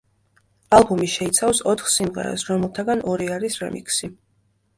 ალბომი 0.77 1.09
შეიცავს 1.15 1.61
ოთხ 1.73 1.91
სიმღერას, 1.97 2.47
რომელთაგან 2.49 3.05
ორი 3.13 3.29
არის 3.37 3.61
რემიქსი. 3.67 4.13